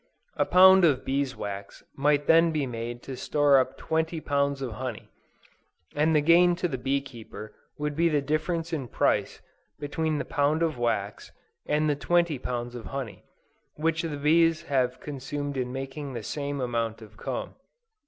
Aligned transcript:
A 0.35 0.45
pound 0.47 0.83
of 0.83 1.05
bees 1.05 1.35
wax 1.35 1.83
might 1.95 2.25
then 2.25 2.51
be 2.51 2.65
made 2.65 3.03
to 3.03 3.15
store 3.15 3.59
up 3.59 3.77
twenty 3.77 4.19
pounds 4.19 4.59
of 4.63 4.71
honey, 4.81 5.11
and 5.95 6.15
the 6.15 6.21
gain 6.21 6.55
to 6.55 6.67
the 6.67 6.79
bee 6.79 7.01
keeper 7.01 7.53
would 7.77 7.95
be 7.95 8.09
the 8.09 8.19
difference 8.19 8.73
in 8.73 8.87
price 8.87 9.41
between 9.79 10.17
the 10.17 10.25
pound 10.25 10.63
of 10.63 10.79
wax, 10.79 11.31
and 11.67 11.87
the 11.87 11.95
twenty 11.95 12.39
pounds 12.39 12.73
of 12.73 12.85
honey, 12.87 13.25
which 13.75 14.01
the 14.01 14.17
bees 14.17 14.63
would 14.63 14.69
have 14.69 14.99
consumed 14.99 15.55
in 15.55 15.71
making 15.71 16.13
the 16.13 16.23
same 16.23 16.59
amount 16.59 17.03
of 17.03 17.15
comb. 17.15 17.53